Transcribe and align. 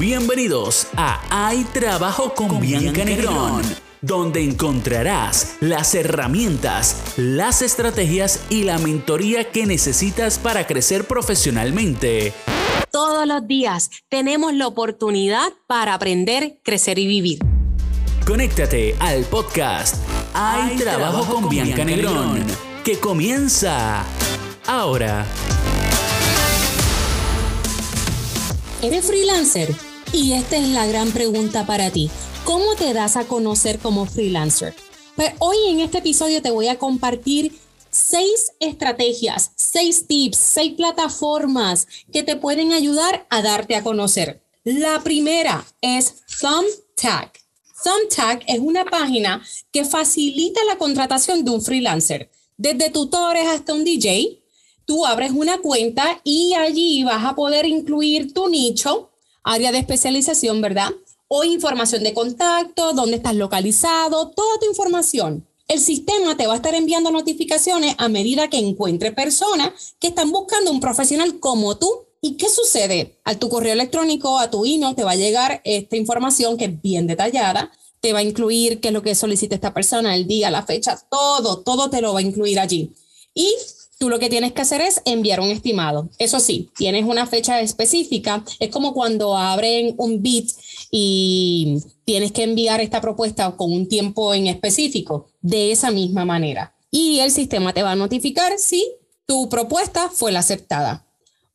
Bienvenidos 0.00 0.86
a 0.96 1.20
Hay 1.28 1.62
Trabajo 1.64 2.32
con, 2.32 2.58
Bianca 2.58 3.04
Negrón, 3.04 3.60
donde 4.00 4.42
encontrarás 4.42 5.58
las 5.60 5.94
herramientas, 5.94 7.12
las 7.18 7.60
estrategias 7.60 8.46
y 8.48 8.64
la 8.64 8.78
mentoría 8.78 9.50
que 9.50 9.66
necesitas 9.66 10.38
para 10.38 10.66
crecer 10.66 11.04
profesionalmente. 11.04 12.32
Todos 12.90 13.26
los 13.26 13.46
días 13.46 13.90
tenemos 14.08 14.54
la 14.54 14.68
oportunidad 14.68 15.52
para 15.66 15.92
aprender, 15.92 16.56
crecer 16.62 16.98
y 16.98 17.06
vivir. 17.06 17.40
Conéctate 18.26 18.96
al 19.00 19.24
podcast 19.24 19.96
Hay, 20.32 20.78
Trabajo, 20.78 21.26
con, 21.26 21.50
Bianca, 21.50 21.84
Negrón, 21.84 22.42
que 22.84 22.98
comienza 22.98 24.02
ahora. 24.66 25.26
¿Eres 28.80 29.06
freelancer? 29.06 29.89
Y 30.12 30.32
esta 30.32 30.56
es 30.56 30.68
la 30.68 30.86
gran 30.86 31.12
pregunta 31.12 31.66
para 31.66 31.90
ti. 31.90 32.10
¿Cómo 32.44 32.74
te 32.74 32.92
das 32.92 33.16
a 33.16 33.28
conocer 33.28 33.78
como 33.78 34.06
freelancer? 34.06 34.74
Pues 35.14 35.32
hoy 35.38 35.56
en 35.68 35.78
este 35.78 35.98
episodio 35.98 36.42
te 36.42 36.50
voy 36.50 36.66
a 36.66 36.78
compartir 36.78 37.56
seis 37.90 38.52
estrategias, 38.58 39.52
seis 39.54 40.08
tips, 40.08 40.36
seis 40.36 40.72
plataformas 40.74 41.86
que 42.12 42.24
te 42.24 42.34
pueden 42.34 42.72
ayudar 42.72 43.24
a 43.30 43.40
darte 43.40 43.76
a 43.76 43.84
conocer. 43.84 44.42
La 44.64 45.00
primera 45.04 45.64
es 45.80 46.22
Thumbtack. 46.40 47.40
Thumbtack 47.84 48.44
es 48.48 48.58
una 48.58 48.84
página 48.84 49.44
que 49.70 49.84
facilita 49.84 50.60
la 50.64 50.76
contratación 50.76 51.44
de 51.44 51.52
un 51.52 51.62
freelancer. 51.62 52.30
Desde 52.56 52.90
tutores 52.90 53.46
hasta 53.46 53.74
un 53.74 53.84
DJ, 53.84 54.42
tú 54.86 55.06
abres 55.06 55.30
una 55.30 55.58
cuenta 55.58 56.20
y 56.24 56.54
allí 56.54 57.04
vas 57.04 57.24
a 57.24 57.36
poder 57.36 57.64
incluir 57.64 58.34
tu 58.34 58.48
nicho, 58.48 59.09
área 59.42 59.72
de 59.72 59.78
especialización, 59.78 60.60
¿verdad? 60.60 60.90
O 61.28 61.44
información 61.44 62.02
de 62.02 62.14
contacto, 62.14 62.92
dónde 62.92 63.16
estás 63.16 63.34
localizado, 63.34 64.30
toda 64.30 64.58
tu 64.58 64.66
información. 64.66 65.46
El 65.68 65.78
sistema 65.78 66.36
te 66.36 66.48
va 66.48 66.54
a 66.54 66.56
estar 66.56 66.74
enviando 66.74 67.12
notificaciones 67.12 67.94
a 67.98 68.08
medida 68.08 68.50
que 68.50 68.58
encuentre 68.58 69.12
personas 69.12 69.94
que 70.00 70.08
están 70.08 70.32
buscando 70.32 70.72
un 70.72 70.80
profesional 70.80 71.38
como 71.38 71.78
tú. 71.78 72.06
¿Y 72.20 72.36
qué 72.36 72.48
sucede? 72.48 73.20
A 73.24 73.36
tu 73.36 73.48
correo 73.48 73.72
electrónico, 73.72 74.38
a 74.38 74.50
tu 74.50 74.64
email, 74.64 74.96
te 74.96 75.04
va 75.04 75.12
a 75.12 75.16
llegar 75.16 75.60
esta 75.64 75.96
información 75.96 76.56
que 76.56 76.64
es 76.64 76.82
bien 76.82 77.06
detallada. 77.06 77.70
Te 78.00 78.12
va 78.12 78.18
a 78.18 78.24
incluir 78.24 78.80
qué 78.80 78.88
es 78.88 78.94
lo 78.94 79.02
que 79.02 79.14
solicita 79.14 79.54
esta 79.54 79.72
persona, 79.72 80.16
el 80.16 80.26
día, 80.26 80.50
la 80.50 80.64
fecha, 80.64 81.00
todo, 81.08 81.60
todo 81.60 81.88
te 81.88 82.00
lo 82.00 82.12
va 82.14 82.18
a 82.18 82.22
incluir 82.22 82.58
allí. 82.58 82.92
Y 83.32 83.54
Tú 84.00 84.08
lo 84.08 84.18
que 84.18 84.30
tienes 84.30 84.54
que 84.54 84.62
hacer 84.62 84.80
es 84.80 85.02
enviar 85.04 85.40
un 85.40 85.50
estimado. 85.50 86.08
Eso 86.16 86.40
sí, 86.40 86.70
tienes 86.74 87.04
una 87.04 87.26
fecha 87.26 87.60
específica. 87.60 88.42
Es 88.58 88.70
como 88.70 88.94
cuando 88.94 89.36
abren 89.36 89.94
un 89.98 90.22
bit 90.22 90.52
y 90.90 91.76
tienes 92.06 92.32
que 92.32 92.44
enviar 92.44 92.80
esta 92.80 93.02
propuesta 93.02 93.54
con 93.58 93.70
un 93.70 93.86
tiempo 93.88 94.32
en 94.32 94.46
específico, 94.46 95.28
de 95.42 95.70
esa 95.70 95.90
misma 95.90 96.24
manera. 96.24 96.74
Y 96.90 97.18
el 97.18 97.30
sistema 97.30 97.74
te 97.74 97.82
va 97.82 97.90
a 97.90 97.96
notificar 97.96 98.54
si 98.56 98.90
tu 99.26 99.50
propuesta 99.50 100.08
fue 100.08 100.32
la 100.32 100.38
aceptada. 100.38 101.06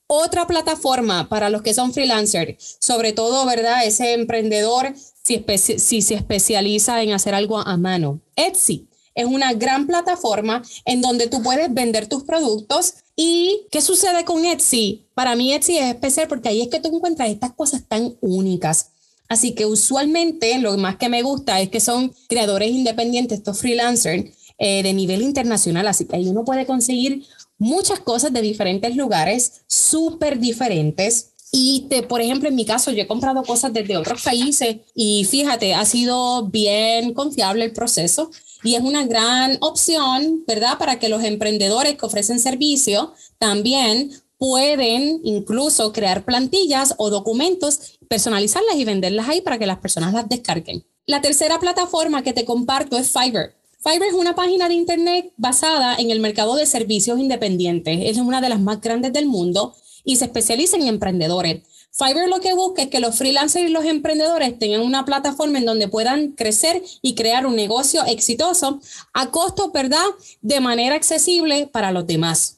Otra 0.05 0.45
plataforma 0.45 1.27
para 1.29 1.49
los 1.49 1.63
que 1.63 1.73
son 1.73 1.93
freelancers, 1.93 2.77
sobre 2.79 3.11
todo, 3.11 3.43
¿verdad? 3.47 3.87
Ese 3.87 4.13
emprendedor 4.13 4.93
si, 5.23 5.43
si 5.79 6.01
se 6.03 6.13
especializa 6.13 7.01
en 7.01 7.13
hacer 7.13 7.33
algo 7.33 7.57
a 7.57 7.75
mano. 7.75 8.21
Etsy 8.35 8.87
es 9.15 9.25
una 9.25 9.53
gran 9.53 9.87
plataforma 9.87 10.61
en 10.83 11.01
donde 11.01 11.27
tú 11.27 11.41
puedes 11.41 11.73
vender 11.73 12.07
tus 12.07 12.23
productos. 12.23 12.95
¿Y 13.15 13.61
qué 13.71 13.81
sucede 13.81 14.25
con 14.25 14.45
Etsy? 14.45 15.07
Para 15.13 15.35
mí 15.35 15.53
Etsy 15.53 15.77
es 15.77 15.85
especial 15.85 16.27
porque 16.27 16.49
ahí 16.49 16.61
es 16.61 16.67
que 16.67 16.81
tú 16.81 16.93
encuentras 16.93 17.29
estas 17.29 17.53
cosas 17.53 17.83
tan 17.87 18.15
únicas. 18.19 18.91
Así 19.27 19.55
que 19.55 19.65
usualmente 19.65 20.59
lo 20.59 20.77
más 20.77 20.97
que 20.97 21.09
me 21.09 21.23
gusta 21.23 21.59
es 21.61 21.69
que 21.69 21.79
son 21.79 22.13
creadores 22.27 22.69
independientes, 22.69 23.39
estos 23.39 23.59
freelancers 23.59 24.25
eh, 24.59 24.83
de 24.83 24.93
nivel 24.93 25.21
internacional. 25.21 25.87
Así 25.87 26.05
que 26.05 26.17
ahí 26.17 26.27
uno 26.27 26.43
puede 26.43 26.65
conseguir 26.65 27.23
muchas 27.57 28.01
cosas 28.01 28.33
de 28.33 28.41
diferentes 28.41 28.95
lugares, 28.95 29.63
súper 29.67 30.39
diferentes. 30.39 31.31
Y 31.51 31.85
te, 31.89 32.03
por 32.03 32.21
ejemplo, 32.21 32.49
en 32.49 32.55
mi 32.55 32.65
caso, 32.65 32.91
yo 32.91 33.03
he 33.03 33.07
comprado 33.07 33.43
cosas 33.43 33.71
desde 33.71 33.95
otros 33.95 34.21
países 34.23 34.77
y 34.93 35.23
fíjate, 35.23 35.73
ha 35.73 35.85
sido 35.85 36.47
bien 36.47 37.13
confiable 37.13 37.63
el 37.63 37.71
proceso 37.71 38.29
y 38.65 38.75
es 38.75 38.81
una 38.81 39.05
gran 39.05 39.57
opción, 39.61 40.43
¿verdad? 40.47 40.77
Para 40.77 40.97
que 40.97 41.07
los 41.07 41.23
emprendedores 41.23 41.95
que 41.95 42.05
ofrecen 42.05 42.39
servicio 42.39 43.13
también 43.37 44.11
pueden 44.37 45.21
incluso 45.23 45.93
crear 45.93 46.25
plantillas 46.25 46.95
o 46.97 47.09
documentos, 47.09 47.99
personalizarlas 48.09 48.75
y 48.75 48.83
venderlas 48.83 49.29
ahí 49.29 49.41
para 49.41 49.59
que 49.59 49.67
las 49.67 49.77
personas 49.77 50.13
las 50.13 50.27
descarguen. 50.27 50.85
La 51.05 51.21
tercera 51.21 51.59
plataforma 51.59 52.23
que 52.23 52.33
te 52.33 52.45
comparto 52.45 52.97
es 52.97 53.11
Fiverr. 53.11 53.55
Fiverr 53.83 54.09
es 54.09 54.13
una 54.15 54.33
página 54.33 54.67
de 54.67 54.73
internet 54.73 55.31
basada 55.37 55.95
en 55.97 56.09
el 56.09 56.19
mercado 56.19 56.55
de 56.55 56.65
servicios 56.65 57.19
independientes. 57.19 57.99
Es 58.01 58.17
una 58.17 58.41
de 58.41 58.49
las 58.49 58.59
más 58.59 58.81
grandes 58.81 59.13
del 59.13 59.27
mundo 59.27 59.75
y 60.03 60.15
se 60.15 60.25
especializa 60.25 60.77
en 60.77 60.87
emprendedores. 60.87 61.61
Fiverr 61.97 62.27
lo 62.27 62.41
que 62.41 62.53
busca 62.53 62.81
es 62.81 62.89
que 62.89 62.99
los 62.99 63.15
freelancers 63.15 63.69
y 63.69 63.71
los 63.71 63.85
emprendedores 63.85 64.59
tengan 64.59 64.81
una 64.81 65.05
plataforma 65.05 65.59
en 65.59 65.65
donde 65.65 65.87
puedan 65.87 66.31
crecer 66.31 66.83
y 67.01 67.15
crear 67.15 67.45
un 67.45 67.55
negocio 67.55 68.03
exitoso 68.05 68.81
a 69.13 69.31
costo, 69.31 69.71
¿verdad? 69.71 70.03
De 70.41 70.59
manera 70.59 70.95
accesible 70.95 71.67
para 71.67 71.93
los 71.93 72.05
demás. 72.05 72.57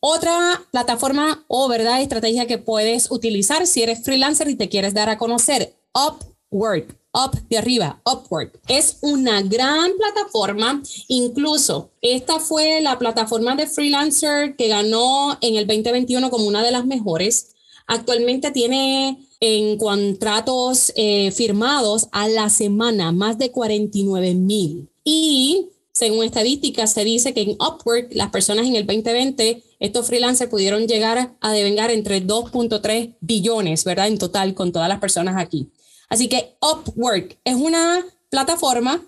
Otra 0.00 0.62
plataforma 0.70 1.44
o, 1.48 1.68
¿verdad? 1.68 2.00
Estrategia 2.00 2.46
que 2.46 2.56
puedes 2.56 3.10
utilizar 3.10 3.66
si 3.66 3.82
eres 3.82 4.02
freelancer 4.02 4.48
y 4.48 4.54
te 4.54 4.70
quieres 4.70 4.94
dar 4.94 5.10
a 5.10 5.18
conocer, 5.18 5.76
Upwork. 5.92 6.96
Up 7.12 7.32
de 7.48 7.58
arriba, 7.58 8.00
Upwork. 8.04 8.58
Es 8.68 8.98
una 9.00 9.42
gran 9.42 9.90
plataforma. 9.98 10.82
Incluso 11.08 11.90
esta 12.00 12.38
fue 12.38 12.80
la 12.80 12.98
plataforma 12.98 13.54
de 13.56 13.66
freelancer 13.66 14.56
que 14.56 14.68
ganó 14.68 15.36
en 15.40 15.56
el 15.56 15.66
2021 15.66 16.30
como 16.30 16.46
una 16.46 16.62
de 16.62 16.70
las 16.70 16.86
mejores. 16.86 17.54
Actualmente 17.88 18.50
tiene 18.50 19.18
en 19.40 19.78
contratos 19.78 20.92
eh, 20.94 21.30
firmados 21.32 22.08
a 22.12 22.28
la 22.28 22.50
semana 22.50 23.12
más 23.12 23.38
de 23.38 23.50
49 23.50 24.34
mil. 24.34 24.90
Y 25.02 25.70
según 25.92 26.24
estadísticas, 26.24 26.92
se 26.92 27.02
dice 27.02 27.32
que 27.32 27.40
en 27.40 27.50
Upwork 27.52 28.10
las 28.12 28.30
personas 28.30 28.66
en 28.66 28.76
el 28.76 28.86
2020, 28.86 29.62
estos 29.80 30.06
freelancers 30.06 30.50
pudieron 30.50 30.86
llegar 30.86 31.34
a 31.40 31.52
devengar 31.52 31.90
entre 31.90 32.24
2.3 32.24 33.16
billones, 33.20 33.84
¿verdad? 33.84 34.08
En 34.08 34.18
total, 34.18 34.54
con 34.54 34.70
todas 34.70 34.88
las 34.88 35.00
personas 35.00 35.36
aquí. 35.36 35.70
Así 36.10 36.28
que 36.28 36.56
Upwork 36.60 37.38
es 37.42 37.54
una 37.54 38.04
plataforma 38.28 39.02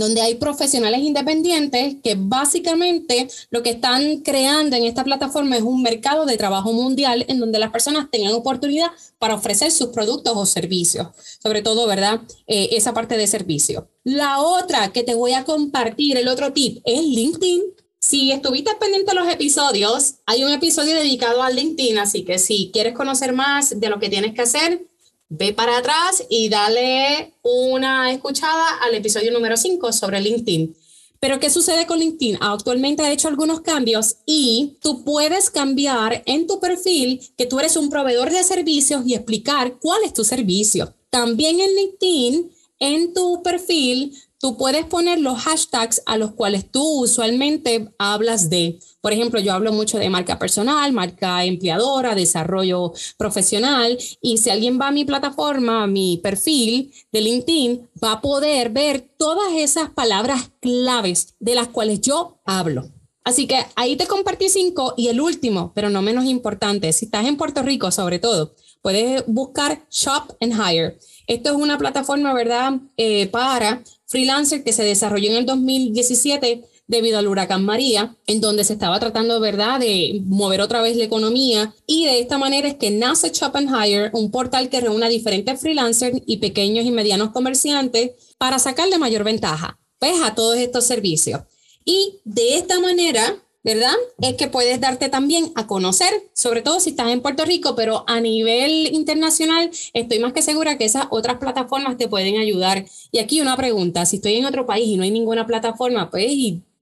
donde 0.00 0.20
hay 0.20 0.36
profesionales 0.36 1.00
independientes 1.00 1.96
que 2.02 2.16
básicamente 2.18 3.28
lo 3.50 3.62
que 3.62 3.70
están 3.70 4.18
creando 4.18 4.76
en 4.76 4.84
esta 4.84 5.04
plataforma 5.04 5.56
es 5.56 5.62
un 5.62 5.82
mercado 5.82 6.26
de 6.26 6.36
trabajo 6.36 6.72
mundial 6.72 7.24
en 7.28 7.40
donde 7.40 7.58
las 7.58 7.70
personas 7.70 8.10
tengan 8.10 8.32
oportunidad 8.32 8.90
para 9.18 9.34
ofrecer 9.34 9.70
sus 9.70 9.88
productos 9.88 10.32
o 10.36 10.46
servicios, 10.46 11.08
sobre 11.42 11.62
todo, 11.62 11.86
¿verdad? 11.86 12.20
Eh, 12.46 12.68
esa 12.72 12.94
parte 12.94 13.16
de 13.16 13.26
servicio. 13.26 13.88
La 14.04 14.40
otra 14.40 14.92
que 14.92 15.02
te 15.02 15.14
voy 15.14 15.32
a 15.32 15.44
compartir, 15.44 16.16
el 16.16 16.28
otro 16.28 16.52
tip, 16.52 16.80
es 16.84 17.00
LinkedIn. 17.02 17.62
Si 17.98 18.30
estuviste 18.30 18.70
pendiente 18.78 19.10
de 19.10 19.20
los 19.20 19.28
episodios, 19.32 20.16
hay 20.26 20.44
un 20.44 20.52
episodio 20.52 20.94
dedicado 20.94 21.42
a 21.42 21.50
LinkedIn, 21.50 21.98
así 21.98 22.24
que 22.24 22.38
si 22.38 22.70
quieres 22.72 22.94
conocer 22.94 23.32
más 23.32 23.80
de 23.80 23.88
lo 23.88 23.98
que 23.98 24.08
tienes 24.08 24.34
que 24.34 24.42
hacer, 24.42 24.86
ve 25.28 25.52
para 25.52 25.78
atrás 25.78 26.24
y 26.28 26.48
dale 26.48 27.34
una 27.42 28.12
escuchada 28.12 28.78
al 28.82 28.94
episodio 28.94 29.32
número 29.32 29.56
5 29.56 29.92
sobre 29.92 30.20
LinkedIn. 30.20 30.76
Pero 31.18 31.40
¿qué 31.40 31.50
sucede 31.50 31.86
con 31.86 31.98
LinkedIn? 31.98 32.38
Actualmente 32.40 33.02
ha 33.02 33.12
hecho 33.12 33.28
algunos 33.28 33.60
cambios 33.60 34.16
y 34.26 34.76
tú 34.80 35.02
puedes 35.02 35.50
cambiar 35.50 36.22
en 36.26 36.46
tu 36.46 36.60
perfil 36.60 37.20
que 37.36 37.46
tú 37.46 37.58
eres 37.58 37.76
un 37.76 37.90
proveedor 37.90 38.30
de 38.30 38.44
servicios 38.44 39.04
y 39.06 39.14
explicar 39.14 39.78
cuál 39.80 40.02
es 40.04 40.12
tu 40.12 40.24
servicio. 40.24 40.94
También 41.10 41.58
en 41.60 41.74
LinkedIn, 41.74 42.52
en 42.78 43.14
tu 43.14 43.42
perfil, 43.42 44.14
tú 44.38 44.56
puedes 44.56 44.84
poner 44.84 45.20
los 45.20 45.38
hashtags 45.40 46.02
a 46.06 46.16
los 46.16 46.32
cuales 46.32 46.70
tú 46.70 47.02
usualmente 47.02 47.92
hablas 47.98 48.50
de. 48.50 48.78
Por 49.00 49.12
ejemplo, 49.12 49.40
yo 49.40 49.52
hablo 49.52 49.72
mucho 49.72 49.98
de 49.98 50.10
marca 50.10 50.38
personal, 50.38 50.92
marca 50.92 51.44
empleadora, 51.44 52.14
desarrollo 52.14 52.92
profesional. 53.16 53.98
Y 54.20 54.38
si 54.38 54.50
alguien 54.50 54.78
va 54.80 54.88
a 54.88 54.92
mi 54.92 55.04
plataforma, 55.04 55.84
a 55.84 55.86
mi 55.86 56.18
perfil 56.22 56.92
de 57.12 57.20
LinkedIn, 57.20 57.88
va 58.02 58.12
a 58.12 58.20
poder 58.20 58.70
ver 58.70 59.08
todas 59.18 59.52
esas 59.54 59.90
palabras 59.90 60.50
claves 60.60 61.34
de 61.38 61.54
las 61.54 61.68
cuales 61.68 62.00
yo 62.00 62.40
hablo. 62.44 62.90
Así 63.26 63.48
que 63.48 63.66
ahí 63.74 63.96
te 63.96 64.06
compartí 64.06 64.48
cinco 64.48 64.94
y 64.96 65.08
el 65.08 65.20
último, 65.20 65.72
pero 65.74 65.90
no 65.90 66.00
menos 66.00 66.26
importante, 66.26 66.92
si 66.92 67.06
estás 67.06 67.26
en 67.26 67.36
Puerto 67.36 67.64
Rico 67.64 67.90
sobre 67.90 68.20
todo, 68.20 68.54
puedes 68.86 69.24
buscar 69.26 69.84
Shop 69.90 70.36
and 70.40 70.52
Hire. 70.52 70.96
Esto 71.26 71.50
es 71.50 71.56
una 71.56 71.76
plataforma, 71.76 72.32
¿verdad?, 72.32 72.74
eh, 72.96 73.26
para 73.26 73.82
freelancer 74.06 74.62
que 74.62 74.72
se 74.72 74.84
desarrolló 74.84 75.28
en 75.32 75.38
el 75.38 75.44
2017 75.44 76.62
debido 76.86 77.18
al 77.18 77.26
huracán 77.26 77.64
María, 77.64 78.14
en 78.28 78.40
donde 78.40 78.62
se 78.62 78.74
estaba 78.74 79.00
tratando, 79.00 79.40
¿verdad?, 79.40 79.80
de 79.80 80.20
mover 80.26 80.60
otra 80.60 80.82
vez 80.82 80.96
la 80.96 81.02
economía. 81.02 81.74
Y 81.84 82.04
de 82.04 82.20
esta 82.20 82.38
manera 82.38 82.68
es 82.68 82.76
que 82.76 82.92
nace 82.92 83.32
Shop 83.32 83.56
and 83.56 83.70
Hire, 83.70 84.10
un 84.12 84.30
portal 84.30 84.68
que 84.68 84.80
reúne 84.80 85.06
a 85.06 85.08
diferentes 85.08 85.60
freelancers 85.60 86.22
y 86.24 86.36
pequeños 86.36 86.84
y 86.84 86.92
medianos 86.92 87.32
comerciantes 87.32 88.12
para 88.38 88.60
sacarle 88.60 88.98
mayor 88.98 89.24
ventaja, 89.24 89.80
pues, 89.98 90.22
a 90.22 90.36
todos 90.36 90.58
estos 90.58 90.84
servicios. 90.84 91.40
Y 91.84 92.20
de 92.22 92.56
esta 92.56 92.78
manera, 92.78 93.36
¿verdad? 93.66 93.96
Es 94.22 94.34
que 94.36 94.46
puedes 94.46 94.80
darte 94.80 95.08
también 95.08 95.50
a 95.56 95.66
conocer, 95.66 96.12
sobre 96.32 96.62
todo 96.62 96.78
si 96.78 96.90
estás 96.90 97.08
en 97.08 97.20
Puerto 97.20 97.44
Rico, 97.44 97.74
pero 97.74 98.04
a 98.06 98.20
nivel 98.20 98.94
internacional 98.94 99.72
estoy 99.92 100.20
más 100.20 100.32
que 100.32 100.40
segura 100.40 100.78
que 100.78 100.84
esas 100.84 101.06
otras 101.10 101.38
plataformas 101.38 101.96
te 101.96 102.06
pueden 102.06 102.38
ayudar. 102.38 102.86
Y 103.10 103.18
aquí 103.18 103.40
una 103.40 103.56
pregunta, 103.56 104.06
si 104.06 104.16
estoy 104.16 104.36
en 104.36 104.46
otro 104.46 104.66
país 104.66 104.86
y 104.86 104.96
no 104.96 105.02
hay 105.02 105.10
ninguna 105.10 105.48
plataforma, 105.48 106.10
pues 106.10 106.30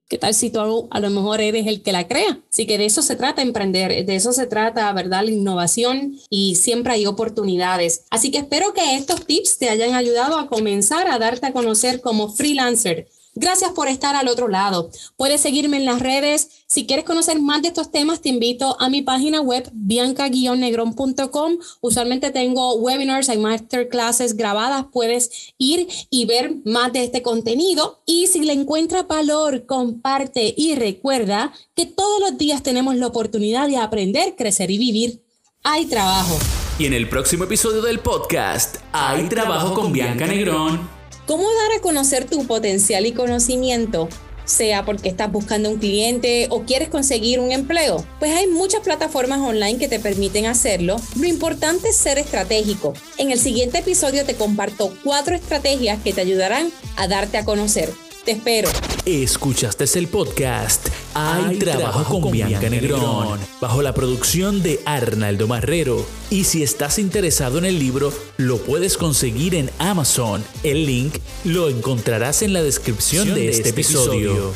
¿Qué 0.06 0.19
tal 0.19 0.34
si 0.34 0.50
tú 0.50 0.86
a 0.90 1.00
lo 1.00 1.08
mejor 1.08 1.40
eres 1.40 1.66
el 1.66 1.82
que 1.82 1.90
la 1.90 2.06
crea? 2.06 2.38
Así 2.52 2.66
que 2.66 2.76
de 2.76 2.84
eso 2.84 3.00
se 3.00 3.16
trata 3.16 3.40
emprender, 3.40 4.04
de 4.04 4.14
eso 4.14 4.34
se 4.34 4.46
trata, 4.46 4.92
¿verdad? 4.92 5.25
La 5.25 5.31
innovación 5.31 6.19
y 6.28 6.56
siempre 6.56 6.92
hay 6.92 7.06
oportunidades. 7.06 8.04
Así 8.10 8.31
que 8.31 8.38
espero 8.38 8.75
que 8.75 8.96
estos 8.96 9.25
tips 9.25 9.56
te 9.56 9.70
hayan 9.70 9.94
ayudado 9.94 10.38
a 10.38 10.46
comenzar 10.48 11.08
a 11.08 11.19
darte 11.19 11.46
a 11.46 11.52
conocer 11.54 12.02
como 12.02 12.31
freelancer. 12.31 13.08
Gracias 13.36 13.72
por 13.72 13.88
estar 13.88 14.14
al 14.14 14.28
otro 14.28 14.48
lado. 14.48 14.90
Puedes 15.16 15.40
seguirme 15.40 15.76
en 15.76 15.84
las 15.84 16.00
redes. 16.00 16.50
Si 16.66 16.86
quieres 16.86 17.04
conocer 17.04 17.40
más 17.40 17.62
de 17.62 17.69
estos 17.69 17.90
temas, 17.90 18.20
te 18.20 18.28
invito 18.28 18.76
a 18.81 18.88
mi 18.88 19.02
página 19.02 19.40
web 19.40 19.69
bianca-negron.com. 19.72 21.58
Usualmente 21.81 22.31
tengo 22.31 22.75
webinars, 22.76 23.28
hay 23.28 23.38
masterclasses 23.38 24.36
grabadas. 24.36 24.86
Puedes 24.92 25.54
ir 25.58 25.88
y 26.10 26.26
ver 26.26 26.56
más 26.64 26.92
de 26.92 27.04
este 27.04 27.22
contenido. 27.22 28.02
Y 28.06 28.28
si 28.28 28.40
le 28.40 28.52
encuentras 28.52 29.08
valor, 29.08 29.66
comparte 29.66 30.54
y 30.56 30.76
recuerda 30.76 31.52
que 31.75 31.86
todos 31.86 32.20
los 32.20 32.38
días 32.38 32.62
tenemos 32.62 32.94
la 32.96 33.08
oportunidad 33.08 33.69
de 33.69 33.78
aprender, 33.78 34.36
crecer 34.36 34.70
y 34.70 34.78
vivir. 34.78 35.25
Hay 35.62 35.86
trabajo. 35.86 36.38
Y 36.76 36.87
en 36.87 36.93
el 36.93 37.09
próximo 37.09 37.44
episodio 37.44 37.82
del 37.82 38.00
podcast, 38.00 38.79
Hay, 38.93 39.29
trabajo, 39.29 39.75
con 39.75 39.93
Bianca 39.93 40.26
Negrón. 40.26 40.88
¿Cómo 41.25 41.44
dar 41.44 41.79
a 41.79 41.81
conocer 41.81 42.25
tu 42.25 42.47
potencial 42.47 43.06
y 43.06 43.12
conocimiento? 43.12 44.09
sea 44.44 44.85
porque 44.85 45.09
estás 45.09 45.32
buscando 45.32 45.71
un 45.71 45.79
cliente 45.79 46.49
o 46.50 46.65
quieres 46.65 46.91
conseguir 46.91 47.41
un 47.41 47.50
empleo. 47.50 48.05
Pues 48.19 48.32
hay 48.32 48.47
muchas 48.47 48.82
plataformas 48.82 49.41
online 49.41 49.79
que 49.79 49.88
te 49.88 50.00
permiten 50.00 50.44
hacerlo. 50.44 50.97
Lo 51.19 51.26
importante 51.26 51.88
es 51.88 51.97
ser 51.97 52.19
estratégico. 52.19 52.93
En 53.17 53.31
el 53.31 53.38
siguiente 53.38 53.79
episodio 53.79 54.27
te 54.27 54.35
comparto 54.35 54.93
cuatro 55.03 55.35
estrategias 55.35 56.03
que 56.03 56.12
te 56.12 56.20
ayudarán 56.20 56.70
a 56.97 57.09
darte 57.09 57.38
a 57.38 57.47
conocer. 57.47 57.91
Te 58.27 58.32
espero. 58.32 58.69
Escuchaste 59.06 59.85
el 59.99 60.09
podcast 60.09 60.89
Hay, 61.12 61.59
trabajo, 61.59 62.23
con, 62.23 62.33
Bianca 62.33 62.71
Negrón, 62.71 63.39
bajo 63.61 63.83
la 63.83 63.93
producción 63.93 64.62
de 64.62 64.81
Arnaldo 64.87 65.47
Marrero. 65.47 66.06
Y 66.31 66.45
si 66.45 66.62
estás 66.62 66.99
interesado 66.99 67.59
en 67.59 67.67
el 67.67 67.79
libro, 67.79 68.11
lo 68.39 68.56
puedes 68.56 68.97
conseguir 68.97 69.56
en 69.56 69.71
Amazon. 69.79 70.43
El 70.62 70.87
link 70.87 71.17
lo 71.45 71.69
encontrarás 71.69 72.41
en 72.41 72.55
la 72.55 72.62
descripción, 72.62 73.35
de, 73.35 73.51
este, 73.51 73.69
este 73.69 73.71
episodio. 73.71 74.55